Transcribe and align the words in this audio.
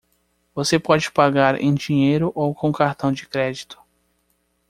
Você 0.55 0.79
pode 0.79 1.11
pagar 1.11 1.61
em 1.61 1.75
dinheiro 1.75 2.31
ou 2.33 2.55
com 2.55 2.71
cartão 2.71 3.11
de 3.11 3.27
crédito. 3.27 3.79